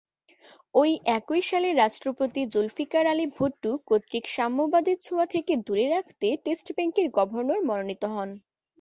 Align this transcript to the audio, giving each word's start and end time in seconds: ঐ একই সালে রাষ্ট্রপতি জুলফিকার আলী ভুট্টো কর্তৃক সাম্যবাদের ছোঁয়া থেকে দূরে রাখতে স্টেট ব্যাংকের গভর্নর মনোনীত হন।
ঐ 0.75 0.81
একই 1.17 1.41
সালে 1.49 1.69
রাষ্ট্রপতি 1.75 2.41
জুলফিকার 2.53 3.05
আলী 3.07 3.25
ভুট্টো 3.35 3.71
কর্তৃক 3.87 4.25
সাম্যবাদের 4.35 4.97
ছোঁয়া 5.01 5.25
থেকে 5.33 5.53
দূরে 5.65 5.85
রাখতে 5.87 6.27
স্টেট 6.37 6.77
ব্যাংকের 6.77 7.07
গভর্নর 7.17 7.59
মনোনীত 7.67 8.03
হন। 8.13 8.29